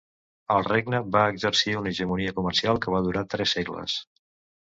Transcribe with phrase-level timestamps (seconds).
[0.53, 4.01] El regne va exercir una hegemonia comercial que va durar tres segles.